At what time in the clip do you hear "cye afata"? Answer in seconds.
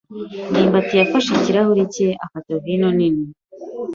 1.93-2.51